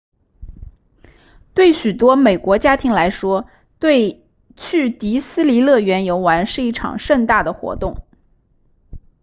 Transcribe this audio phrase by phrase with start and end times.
[1.53, 3.47] 对许多美国家庭来说
[4.57, 8.03] 去迪斯尼乐园游玩是一场盛大的活动